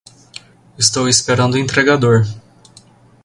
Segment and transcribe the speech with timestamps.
[0.79, 2.25] Estou esperando o entregador.